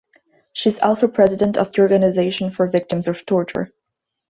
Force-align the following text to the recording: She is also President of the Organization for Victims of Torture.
She 0.53 0.67
is 0.67 0.79
also 0.79 1.07
President 1.07 1.57
of 1.59 1.71
the 1.73 1.83
Organization 1.83 2.49
for 2.49 2.65
Victims 2.65 3.07
of 3.07 3.23
Torture. 3.23 3.71